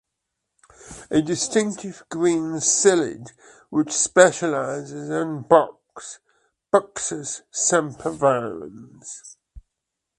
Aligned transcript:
A 1.11 1.21
distinctive 1.21 2.01
green 2.09 2.53
psyllid 2.59 3.33
which 3.69 3.91
specialises 3.95 5.11
on 5.11 5.43
box 5.43 6.17
("Buxus 6.73 7.43
sempervirens"). 7.53 9.37